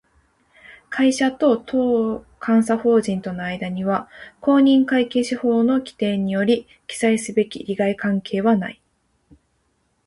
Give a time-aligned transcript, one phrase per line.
[0.89, 8.81] 会社と当監査法人との間には、公認会計士法の規定により記載すべき利害関係はない